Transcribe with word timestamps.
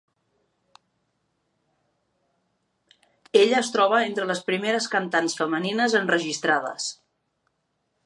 Ella 3.43 3.61
es 3.61 3.71
troba 3.77 4.01
entre 4.09 4.27
les 4.33 4.45
primeres 4.51 4.91
cantants 4.97 5.41
femenines 5.45 6.01
enregistrades. 6.05 6.93